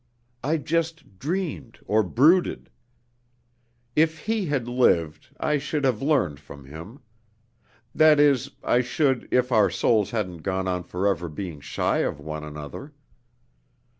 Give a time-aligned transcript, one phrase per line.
[0.43, 2.71] I just dreamed, or brooded.
[3.95, 7.01] If he had lived, I should have learned from him.
[7.93, 12.43] That is, I should, if our souls hadn't gone on forever being shy of one
[12.43, 12.93] another.